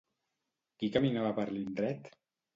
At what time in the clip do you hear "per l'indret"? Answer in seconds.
1.41-2.13